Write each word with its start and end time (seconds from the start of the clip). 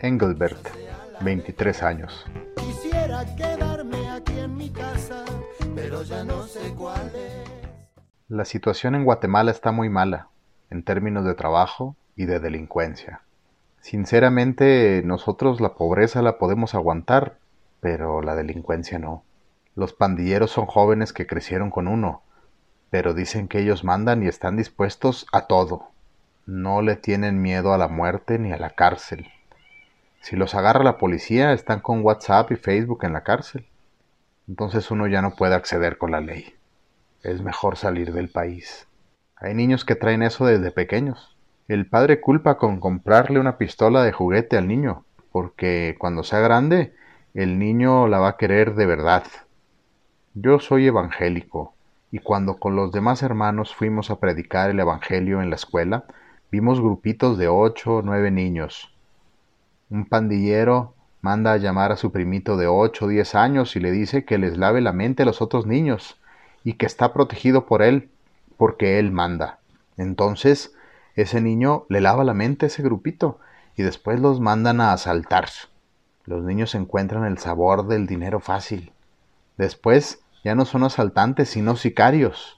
Engelbert, 0.00 0.68
23 1.20 1.82
años. 1.82 2.26
Quisiera 2.56 3.24
quedarme 3.36 4.10
aquí 4.10 4.38
en 4.40 4.56
mi 4.56 4.70
casa, 4.70 5.24
pero 5.74 6.02
ya 6.02 6.24
no 6.24 6.42
sé 6.44 6.74
cuál 6.76 7.12
es. 7.14 7.48
La 8.28 8.44
situación 8.44 8.94
en 8.96 9.04
Guatemala 9.04 9.52
está 9.52 9.70
muy 9.70 9.88
mala, 9.88 10.28
en 10.70 10.82
términos 10.82 11.24
de 11.24 11.34
trabajo 11.34 11.96
y 12.16 12.26
de 12.26 12.40
delincuencia. 12.40 13.22
Sinceramente, 13.80 15.02
nosotros 15.04 15.60
la 15.60 15.74
pobreza 15.74 16.22
la 16.22 16.38
podemos 16.38 16.74
aguantar, 16.74 17.38
pero 17.80 18.20
la 18.20 18.34
delincuencia 18.34 18.98
no. 18.98 19.22
Los 19.76 19.92
pandilleros 19.92 20.50
son 20.50 20.66
jóvenes 20.66 21.12
que 21.12 21.28
crecieron 21.28 21.70
con 21.70 21.86
uno, 21.86 22.22
pero 22.90 23.14
dicen 23.14 23.46
que 23.46 23.60
ellos 23.60 23.84
mandan 23.84 24.24
y 24.24 24.26
están 24.26 24.56
dispuestos 24.56 25.26
a 25.32 25.46
todo. 25.46 25.92
No 26.50 26.80
le 26.80 26.96
tienen 26.96 27.42
miedo 27.42 27.74
a 27.74 27.76
la 27.76 27.88
muerte 27.88 28.38
ni 28.38 28.52
a 28.52 28.56
la 28.56 28.70
cárcel. 28.70 29.26
Si 30.22 30.34
los 30.34 30.54
agarra 30.54 30.82
la 30.82 30.96
policía, 30.96 31.52
están 31.52 31.80
con 31.80 32.02
WhatsApp 32.02 32.50
y 32.52 32.56
Facebook 32.56 33.04
en 33.04 33.12
la 33.12 33.22
cárcel. 33.22 33.66
Entonces 34.48 34.90
uno 34.90 35.06
ya 35.08 35.20
no 35.20 35.34
puede 35.34 35.54
acceder 35.54 35.98
con 35.98 36.10
la 36.10 36.22
ley. 36.22 36.54
Es 37.22 37.42
mejor 37.42 37.76
salir 37.76 38.14
del 38.14 38.30
país. 38.30 38.88
Hay 39.36 39.52
niños 39.52 39.84
que 39.84 39.94
traen 39.94 40.22
eso 40.22 40.46
desde 40.46 40.70
pequeños. 40.70 41.36
El 41.68 41.86
padre 41.86 42.22
culpa 42.22 42.56
con 42.56 42.80
comprarle 42.80 43.40
una 43.40 43.58
pistola 43.58 44.02
de 44.02 44.12
juguete 44.12 44.56
al 44.56 44.68
niño, 44.68 45.04
porque 45.30 45.96
cuando 45.98 46.22
sea 46.22 46.40
grande, 46.40 46.94
el 47.34 47.58
niño 47.58 48.08
la 48.08 48.20
va 48.20 48.28
a 48.28 48.36
querer 48.38 48.74
de 48.74 48.86
verdad. 48.86 49.24
Yo 50.32 50.60
soy 50.60 50.86
evangélico, 50.86 51.74
y 52.10 52.20
cuando 52.20 52.58
con 52.58 52.74
los 52.74 52.90
demás 52.90 53.22
hermanos 53.22 53.74
fuimos 53.74 54.10
a 54.10 54.18
predicar 54.18 54.70
el 54.70 54.80
Evangelio 54.80 55.42
en 55.42 55.50
la 55.50 55.56
escuela, 55.56 56.06
vimos 56.50 56.80
grupitos 56.80 57.36
de 57.38 57.48
ocho 57.48 57.96
o 57.96 58.02
nueve 58.02 58.30
niños. 58.30 58.94
Un 59.90 60.06
pandillero 60.06 60.94
manda 61.20 61.52
a 61.52 61.56
llamar 61.56 61.92
a 61.92 61.96
su 61.96 62.12
primito 62.12 62.56
de 62.56 62.66
ocho 62.66 63.06
o 63.06 63.08
diez 63.08 63.34
años 63.34 63.76
y 63.76 63.80
le 63.80 63.90
dice 63.90 64.24
que 64.24 64.38
les 64.38 64.56
lave 64.56 64.80
la 64.80 64.92
mente 64.92 65.22
a 65.22 65.26
los 65.26 65.42
otros 65.42 65.66
niños 65.66 66.18
y 66.64 66.74
que 66.74 66.86
está 66.86 67.12
protegido 67.12 67.66
por 67.66 67.82
él, 67.82 68.10
porque 68.56 68.98
él 68.98 69.12
manda. 69.12 69.58
Entonces, 69.96 70.74
ese 71.14 71.40
niño 71.40 71.84
le 71.88 72.00
lava 72.00 72.24
la 72.24 72.34
mente 72.34 72.66
a 72.66 72.68
ese 72.68 72.82
grupito 72.82 73.38
y 73.76 73.82
después 73.82 74.20
los 74.20 74.40
mandan 74.40 74.80
a 74.80 74.92
asaltar. 74.92 75.48
Los 76.24 76.44
niños 76.44 76.74
encuentran 76.74 77.24
el 77.24 77.38
sabor 77.38 77.86
del 77.86 78.06
dinero 78.06 78.40
fácil. 78.40 78.92
Después 79.56 80.20
ya 80.44 80.54
no 80.54 80.64
son 80.64 80.84
asaltantes, 80.84 81.48
sino 81.48 81.76
sicarios. 81.76 82.57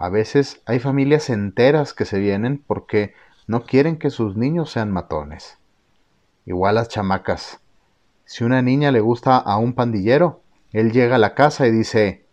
A 0.00 0.08
veces 0.08 0.62
hay 0.64 0.78
familias 0.78 1.28
enteras 1.28 1.92
que 1.92 2.06
se 2.06 2.18
vienen 2.18 2.64
porque 2.66 3.12
no 3.46 3.66
quieren 3.66 3.98
que 3.98 4.08
sus 4.08 4.34
niños 4.34 4.70
sean 4.70 4.90
matones. 4.90 5.58
Igual 6.46 6.76
las 6.76 6.88
chamacas. 6.88 7.60
Si 8.24 8.42
una 8.42 8.62
niña 8.62 8.92
le 8.92 9.00
gusta 9.00 9.36
a 9.36 9.58
un 9.58 9.74
pandillero, 9.74 10.40
él 10.72 10.92
llega 10.92 11.16
a 11.16 11.18
la 11.18 11.34
casa 11.34 11.66
y 11.66 11.70
dice, 11.70 12.24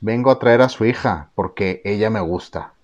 vengo 0.00 0.32
a 0.32 0.40
traer 0.40 0.62
a 0.62 0.68
su 0.68 0.84
hija 0.84 1.30
porque 1.36 1.80
ella 1.84 2.10
me 2.10 2.18
gusta. 2.18 2.74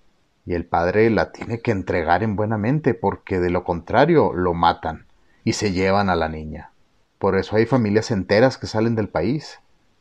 Y 0.45 0.53
el 0.53 0.65
padre 0.65 1.09
la 1.09 1.33
tiene 1.33 1.59
que 1.59 1.71
entregar 1.71 2.23
en 2.23 2.37
buena 2.37 2.57
mente 2.57 2.93
porque 2.93 3.41
de 3.41 3.49
lo 3.49 3.65
contrario 3.65 4.31
lo 4.31 4.53
matan 4.53 5.07
y 5.43 5.51
se 5.51 5.73
llevan 5.73 6.09
a 6.09 6.15
la 6.15 6.29
niña. 6.29 6.71
Por 7.17 7.37
eso 7.37 7.57
hay 7.57 7.65
familias 7.65 8.09
enteras 8.09 8.57
que 8.57 8.67
salen 8.67 8.95
del 8.95 9.09
país 9.09 9.59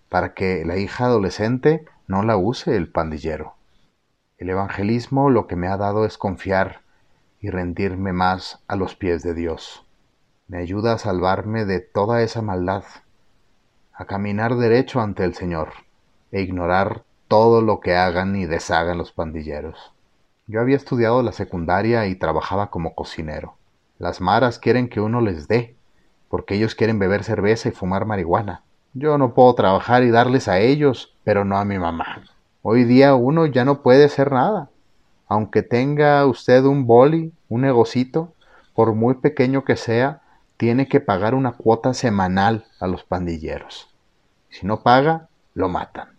para 0.09 0.33
que 0.33 0.65
la 0.65 0.77
hija 0.77 1.07
adolescente 1.07 1.87
no 2.07 2.23
la 2.23 2.37
use 2.37 2.77
el 2.77 2.89
pandillero. 2.89 3.58
El 4.39 4.51
evangelismo 4.51 5.31
lo 5.31 5.49
que 5.49 5.57
me 5.57 5.67
ha 5.67 5.77
dado 5.77 6.05
es 6.05 6.17
confiar 6.17 6.83
y 7.41 7.51
rendirme 7.51 8.13
más 8.13 8.63
a 8.69 8.77
los 8.77 8.95
pies 8.95 9.25
de 9.25 9.35
Dios. 9.35 9.85
Me 10.47 10.59
ayuda 10.59 10.93
a 10.93 10.99
salvarme 10.99 11.65
de 11.65 11.81
toda 11.81 12.23
esa 12.23 12.41
maldad, 12.41 12.85
a 13.93 14.05
caminar 14.05 14.55
derecho 14.55 15.01
ante 15.01 15.25
el 15.25 15.35
Señor 15.35 15.71
e 16.31 16.41
ignorar 16.41 17.03
todo 17.27 17.63
lo 17.63 17.81
que 17.81 17.97
hagan 17.97 18.37
y 18.37 18.47
deshagan 18.47 18.97
los 18.97 19.11
pandilleros. 19.11 19.93
Yo 20.47 20.61
había 20.61 20.77
estudiado 20.77 21.21
la 21.25 21.33
secundaria 21.33 22.07
y 22.07 22.15
trabajaba 22.15 22.71
como 22.71 22.95
cocinero. 22.95 23.57
Las 23.99 24.21
maras 24.21 24.61
quieren 24.61 24.89
que 24.89 25.01
uno 25.01 25.21
les 25.21 25.49
dé, 25.49 25.75
porque 26.29 26.55
ellos 26.55 26.77
quieren 26.77 27.01
beber 27.01 27.25
cerveza 27.25 27.71
y 27.71 27.73
fumar 27.73 28.07
marihuana. 28.07 28.63
Yo 28.95 29.19
no 29.19 29.35
puedo 29.35 29.53
trabajar 29.57 30.05
y 30.05 30.11
darles 30.11 30.47
a 30.47 30.61
ellos, 30.61 31.13
pero 31.25 31.45
no 31.45 31.59
a 31.59 31.65
mi 31.65 31.79
mamá. 31.79 32.23
Hoy 32.71 32.85
día 32.85 33.15
uno 33.15 33.47
ya 33.47 33.65
no 33.65 33.81
puede 33.81 34.05
hacer 34.05 34.31
nada. 34.31 34.69
Aunque 35.27 35.63
tenga 35.63 36.27
usted 36.27 36.65
un 36.65 36.87
boli, 36.87 37.33
un 37.49 37.63
negocito, 37.63 38.35
por 38.75 38.93
muy 38.93 39.15
pequeño 39.15 39.65
que 39.65 39.75
sea, 39.75 40.21
tiene 40.59 40.87
que 40.87 41.01
pagar 41.01 41.35
una 41.35 41.53
cuota 41.53 41.95
semanal 41.95 42.67
a 42.79 42.87
los 42.87 43.05
pandilleros. 43.05 43.89
Si 44.51 44.67
no 44.67 44.83
paga, 44.83 45.29
lo 45.55 45.71
matan. 45.71 46.19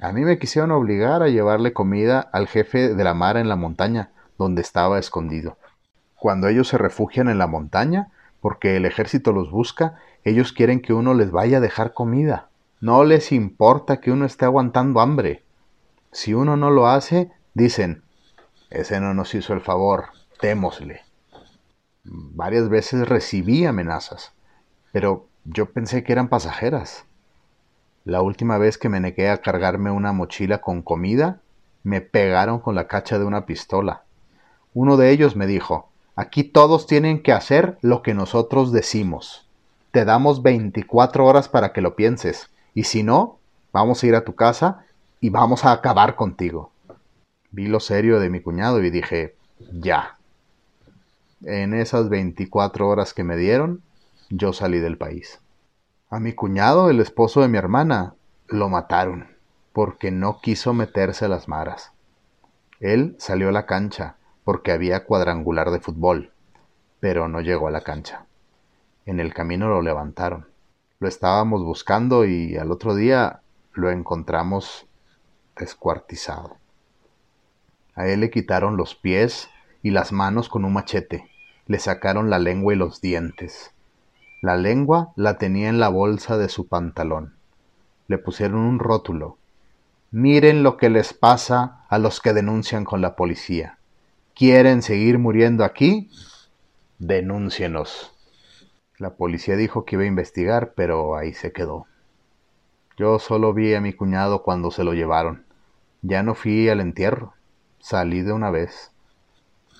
A 0.00 0.12
mí 0.12 0.22
me 0.22 0.38
quisieron 0.38 0.70
obligar 0.70 1.22
a 1.22 1.28
llevarle 1.28 1.74
comida 1.74 2.20
al 2.20 2.48
jefe 2.48 2.94
de 2.94 3.04
la 3.04 3.12
mara 3.12 3.40
en 3.40 3.50
la 3.50 3.56
montaña, 3.56 4.12
donde 4.38 4.62
estaba 4.62 4.98
escondido. 4.98 5.58
Cuando 6.16 6.48
ellos 6.48 6.68
se 6.68 6.78
refugian 6.78 7.28
en 7.28 7.36
la 7.36 7.48
montaña, 7.48 8.08
porque 8.40 8.78
el 8.78 8.86
ejército 8.86 9.32
los 9.32 9.50
busca, 9.50 9.98
ellos 10.24 10.54
quieren 10.54 10.80
que 10.80 10.94
uno 10.94 11.12
les 11.12 11.30
vaya 11.30 11.58
a 11.58 11.60
dejar 11.60 11.92
comida. 11.92 12.48
No 12.80 13.04
les 13.04 13.30
importa 13.30 14.00
que 14.00 14.10
uno 14.10 14.24
esté 14.24 14.46
aguantando 14.46 14.98
hambre. 14.98 15.42
Si 16.12 16.34
uno 16.34 16.58
no 16.58 16.70
lo 16.70 16.88
hace, 16.88 17.30
dicen, 17.54 18.02
ese 18.68 19.00
no 19.00 19.14
nos 19.14 19.34
hizo 19.34 19.54
el 19.54 19.62
favor, 19.62 20.10
témosle. 20.40 21.00
Varias 22.04 22.68
veces 22.68 23.08
recibí 23.08 23.64
amenazas, 23.64 24.32
pero 24.92 25.26
yo 25.44 25.72
pensé 25.72 26.04
que 26.04 26.12
eran 26.12 26.28
pasajeras. 26.28 27.06
La 28.04 28.20
última 28.20 28.58
vez 28.58 28.76
que 28.76 28.90
me 28.90 29.00
negué 29.00 29.30
a 29.30 29.40
cargarme 29.40 29.90
una 29.90 30.12
mochila 30.12 30.60
con 30.60 30.82
comida, 30.82 31.40
me 31.82 32.02
pegaron 32.02 32.60
con 32.60 32.74
la 32.74 32.88
cacha 32.88 33.18
de 33.18 33.24
una 33.24 33.46
pistola. 33.46 34.02
Uno 34.74 34.98
de 34.98 35.10
ellos 35.12 35.34
me 35.34 35.46
dijo, 35.46 35.88
aquí 36.14 36.44
todos 36.44 36.86
tienen 36.86 37.22
que 37.22 37.32
hacer 37.32 37.78
lo 37.80 38.02
que 38.02 38.12
nosotros 38.12 38.70
decimos. 38.70 39.48
Te 39.92 40.04
damos 40.04 40.42
24 40.42 41.24
horas 41.24 41.48
para 41.48 41.72
que 41.72 41.80
lo 41.80 41.96
pienses. 41.96 42.50
Y 42.74 42.84
si 42.84 43.02
no, 43.02 43.38
vamos 43.72 44.02
a 44.02 44.06
ir 44.06 44.14
a 44.14 44.24
tu 44.24 44.34
casa 44.34 44.84
y 45.22 45.30
vamos 45.30 45.64
a 45.64 45.70
acabar 45.70 46.16
contigo. 46.16 46.72
Vi 47.52 47.68
lo 47.68 47.78
serio 47.78 48.18
de 48.18 48.28
mi 48.28 48.40
cuñado 48.40 48.82
y 48.82 48.90
dije, 48.90 49.36
ya. 49.72 50.18
En 51.44 51.74
esas 51.74 52.08
24 52.08 52.88
horas 52.88 53.14
que 53.14 53.22
me 53.22 53.36
dieron, 53.36 53.82
yo 54.30 54.52
salí 54.52 54.80
del 54.80 54.98
país. 54.98 55.40
A 56.10 56.18
mi 56.18 56.32
cuñado, 56.32 56.90
el 56.90 56.98
esposo 56.98 57.40
de 57.40 57.46
mi 57.46 57.56
hermana, 57.56 58.14
lo 58.48 58.68
mataron 58.68 59.28
porque 59.72 60.10
no 60.10 60.40
quiso 60.40 60.74
meterse 60.74 61.26
a 61.26 61.28
las 61.28 61.46
maras. 61.46 61.92
Él 62.80 63.14
salió 63.20 63.50
a 63.50 63.52
la 63.52 63.64
cancha 63.64 64.16
porque 64.42 64.72
había 64.72 65.04
cuadrangular 65.04 65.70
de 65.70 65.78
fútbol, 65.78 66.32
pero 66.98 67.28
no 67.28 67.40
llegó 67.40 67.68
a 67.68 67.70
la 67.70 67.82
cancha. 67.82 68.26
En 69.06 69.20
el 69.20 69.32
camino 69.32 69.68
lo 69.68 69.82
levantaron. 69.82 70.48
Lo 70.98 71.06
estábamos 71.06 71.62
buscando 71.62 72.24
y 72.24 72.56
al 72.56 72.72
otro 72.72 72.96
día 72.96 73.40
lo 73.72 73.88
encontramos 73.92 74.88
descuartizado. 75.56 76.56
A 77.94 78.06
él 78.08 78.20
le 78.20 78.30
quitaron 78.30 78.76
los 78.76 78.94
pies 78.94 79.48
y 79.82 79.90
las 79.90 80.12
manos 80.12 80.48
con 80.48 80.64
un 80.64 80.72
machete. 80.72 81.28
Le 81.66 81.78
sacaron 81.78 82.30
la 82.30 82.38
lengua 82.38 82.72
y 82.72 82.76
los 82.76 83.00
dientes. 83.00 83.72
La 84.40 84.56
lengua 84.56 85.12
la 85.16 85.38
tenía 85.38 85.68
en 85.68 85.78
la 85.78 85.88
bolsa 85.88 86.36
de 86.38 86.48
su 86.48 86.66
pantalón. 86.66 87.34
Le 88.08 88.18
pusieron 88.18 88.60
un 88.60 88.78
rótulo. 88.78 89.38
Miren 90.10 90.62
lo 90.62 90.76
que 90.76 90.90
les 90.90 91.14
pasa 91.14 91.84
a 91.88 91.98
los 91.98 92.20
que 92.20 92.32
denuncian 92.32 92.84
con 92.84 93.00
la 93.00 93.14
policía. 93.14 93.78
¿Quieren 94.34 94.82
seguir 94.82 95.18
muriendo 95.18 95.64
aquí? 95.64 96.10
Denúncienos. 96.98 98.12
La 98.98 99.14
policía 99.14 99.56
dijo 99.56 99.84
que 99.84 99.96
iba 99.96 100.04
a 100.04 100.06
investigar, 100.06 100.72
pero 100.74 101.16
ahí 101.16 101.32
se 101.32 101.52
quedó. 101.52 101.86
Yo 102.96 103.18
solo 103.18 103.54
vi 103.54 103.74
a 103.74 103.80
mi 103.80 103.92
cuñado 103.92 104.42
cuando 104.42 104.70
se 104.70 104.84
lo 104.84 104.92
llevaron. 104.92 105.46
Ya 106.02 106.22
no 106.22 106.34
fui 106.34 106.68
al 106.68 106.80
entierro. 106.80 107.34
Salí 107.78 108.22
de 108.22 108.32
una 108.32 108.50
vez. 108.50 108.92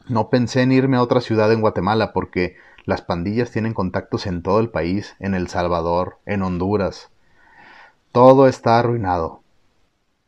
No 0.09 0.31
pensé 0.31 0.62
en 0.62 0.73
irme 0.73 0.97
a 0.97 1.03
otra 1.03 1.20
ciudad 1.20 1.53
en 1.53 1.61
Guatemala 1.61 2.12
porque 2.12 2.56
las 2.85 3.03
pandillas 3.03 3.50
tienen 3.50 3.75
contactos 3.75 4.26
en 4.26 4.43
todo 4.43 4.59
el 4.59 4.70
país, 4.70 5.14
en 5.20 5.35
El 5.35 5.49
Salvador, 5.49 6.19
en 6.26 6.43
Honduras. 6.43 7.11
Todo 8.11 8.49
está 8.49 8.79
arruinado. 8.79 9.43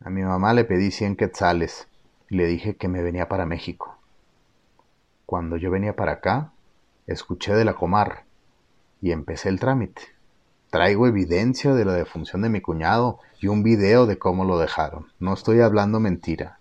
A 0.05 0.11
mi 0.11 0.23
mamá 0.23 0.53
le 0.53 0.65
pedí 0.65 0.91
cien 0.91 1.17
quetzales 1.17 1.89
y 2.31 2.37
le 2.37 2.47
dije 2.47 2.77
que 2.77 2.89
me 2.89 3.03
venía 3.03 3.29
para 3.29 3.47
México. 3.47 3.99
Cuando 5.27 5.57
yo 5.57 5.71
venía 5.71 5.97
para 5.97 6.13
acá, 6.13 6.53
escuché 7.07 7.55
de 7.55 7.65
la 7.65 7.75
comar 7.75 8.25
y 9.01 9.11
empecé 9.11 9.49
el 9.49 9.59
trámite. 9.59 10.14
Traigo 10.75 11.07
evidencia 11.07 11.73
de 11.73 11.85
la 11.85 11.93
defunción 11.93 12.43
de 12.43 12.49
mi 12.49 12.61
cuñado 12.61 13.21
y 13.41 13.47
un 13.47 13.63
video 13.63 14.07
de 14.07 14.19
cómo 14.19 14.45
lo 14.45 14.59
dejaron. 14.59 15.07
No 15.21 15.33
estoy 15.33 15.61
hablando 15.61 16.01
mentira. 16.01 16.59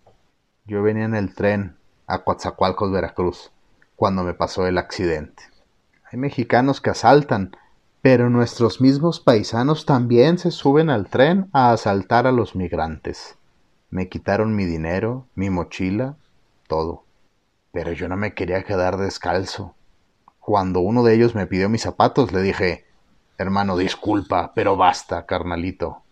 Yo 0.67 0.83
venía 0.83 1.05
en 1.05 1.15
el 1.15 1.33
tren 1.33 1.77
a 2.05 2.23
Coatzacoalcos, 2.23 2.91
Veracruz, 2.91 3.51
cuando 3.95 4.23
me 4.23 4.35
pasó 4.35 4.67
el 4.67 4.77
accidente. 4.77 5.41
Hay 6.11 6.19
mexicanos 6.19 6.79
que 6.79 6.91
asaltan, 6.91 7.57
pero 8.03 8.29
nuestros 8.29 8.81
mismos 8.81 9.19
paisanos 9.19 9.87
también 9.87 10.37
se 10.37 10.51
suben 10.51 10.91
al 10.91 11.07
tren 11.07 11.49
a 11.51 11.71
asaltar 11.71 12.27
a 12.27 12.31
los 12.31 12.55
migrantes. 12.55 13.39
Me 13.89 14.09
quitaron 14.09 14.55
mi 14.55 14.65
dinero, 14.65 15.25
mi 15.33 15.49
mochila, 15.49 16.17
todo. 16.67 17.03
Pero 17.71 17.93
yo 17.93 18.07
no 18.09 18.15
me 18.15 18.35
quería 18.35 18.61
quedar 18.61 18.97
descalzo. 18.97 19.73
Cuando 20.39 20.81
uno 20.81 21.01
de 21.01 21.15
ellos 21.15 21.33
me 21.33 21.47
pidió 21.47 21.67
mis 21.67 21.81
zapatos, 21.81 22.31
le 22.31 22.43
dije, 22.43 22.85
hermano, 23.37 23.77
disculpa, 23.77 24.53
pero 24.53 24.75
basta, 24.75 25.25
carnalito. 25.25 26.03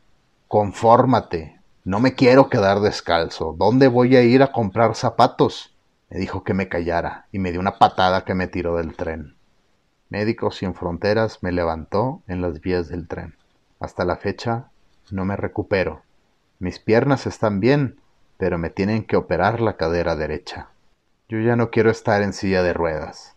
Confórmate. 0.47 1.59
No 1.83 2.00
me 2.00 2.13
quiero 2.13 2.50
quedar 2.50 2.79
descalzo. 2.79 3.56
¿Dónde 3.57 3.88
voy 3.88 4.15
a 4.15 4.21
ir 4.21 4.44
a 4.44 4.51
comprar 4.51 4.95
zapatos? 4.95 5.75
Me 6.09 6.19
dijo 6.19 6.44
que 6.44 6.53
me 6.53 6.68
callara 6.68 7.27
y 7.31 7.39
me 7.39 7.51
dio 7.51 7.59
una 7.59 7.77
patada 7.77 8.25
que 8.25 8.35
me 8.35 8.47
tiró 8.47 8.75
del 8.75 8.95
tren. 8.95 9.35
Médicos 10.09 10.57
Sin 10.57 10.75
Fronteras 10.75 11.41
me 11.41 11.51
levantó 11.53 12.21
en 12.27 12.41
las 12.41 12.59
vías 12.59 12.89
del 12.89 13.07
tren. 13.07 13.35
Hasta 13.79 14.03
la 14.03 14.17
fecha 14.17 14.71
no 15.09 15.25
me 15.25 15.38
recupero. 15.38 16.03
Mis 16.59 16.79
piernas 16.79 17.25
están 17.25 17.59
bien, 17.59 18.00
pero 18.38 18.57
me 18.57 18.69
tienen 18.69 19.03
que 19.03 19.15
operar 19.15 19.62
la 19.62 19.77
cadera 19.77 20.15
derecha. 20.15 20.69
Yo 21.29 21.39
ya 21.39 21.56
no 21.56 21.69
quiero 21.71 21.89
estar 21.89 22.21
en 22.21 22.33
silla 22.33 22.62
de 22.62 22.74
ruedas. 22.74 23.35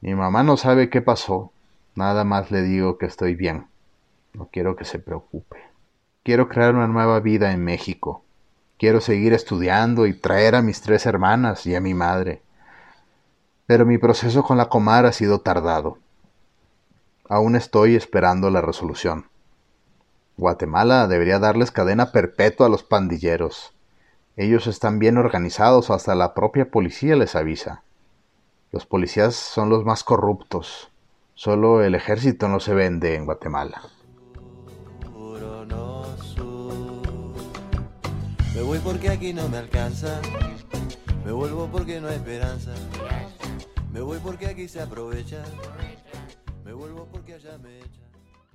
Mi 0.00 0.14
mamá 0.14 0.42
no 0.42 0.56
sabe 0.56 0.90
qué 0.90 1.00
pasó. 1.00 1.52
Nada 1.98 2.22
más 2.22 2.52
le 2.52 2.62
digo 2.62 2.96
que 2.96 3.06
estoy 3.06 3.34
bien. 3.34 3.66
No 4.32 4.48
quiero 4.52 4.76
que 4.76 4.84
se 4.84 5.00
preocupe. 5.00 5.56
Quiero 6.22 6.48
crear 6.48 6.76
una 6.76 6.86
nueva 6.86 7.18
vida 7.18 7.50
en 7.50 7.64
México. 7.64 8.22
Quiero 8.78 9.00
seguir 9.00 9.32
estudiando 9.32 10.06
y 10.06 10.14
traer 10.14 10.54
a 10.54 10.62
mis 10.62 10.80
tres 10.80 11.06
hermanas 11.06 11.66
y 11.66 11.74
a 11.74 11.80
mi 11.80 11.94
madre. 11.94 12.40
Pero 13.66 13.84
mi 13.84 13.98
proceso 13.98 14.44
con 14.44 14.56
la 14.56 14.68
Comar 14.68 15.06
ha 15.06 15.12
sido 15.12 15.40
tardado. 15.40 15.98
Aún 17.28 17.56
estoy 17.56 17.96
esperando 17.96 18.48
la 18.50 18.60
resolución. 18.60 19.26
Guatemala 20.36 21.08
debería 21.08 21.40
darles 21.40 21.72
cadena 21.72 22.12
perpetua 22.12 22.66
a 22.66 22.70
los 22.70 22.84
pandilleros. 22.84 23.74
Ellos 24.36 24.68
están 24.68 25.00
bien 25.00 25.18
organizados, 25.18 25.90
hasta 25.90 26.14
la 26.14 26.32
propia 26.32 26.70
policía 26.70 27.16
les 27.16 27.34
avisa. 27.34 27.82
Los 28.70 28.86
policías 28.86 29.34
son 29.34 29.68
los 29.68 29.84
más 29.84 30.04
corruptos. 30.04 30.92
Solo 31.38 31.84
el 31.84 31.94
ejército 31.94 32.48
no 32.48 32.58
se 32.58 32.74
vende 32.74 33.14
en 33.14 33.24
Guatemala. 33.24 33.80
Me 38.56 38.62
voy 38.62 38.80
porque 38.80 39.08
aquí 39.08 39.32
no 39.32 39.48
me 39.48 39.58
alcanza. 39.58 40.20
Me 41.24 41.30
vuelvo 41.30 41.68
porque 41.70 42.00
no 42.00 42.08
hay 42.08 42.16
esperanza. 42.16 42.74
Me 43.92 44.00
voy 44.00 44.18
porque 44.18 44.48
aquí 44.48 44.66
se 44.66 44.82
aprovecha. 44.82 45.44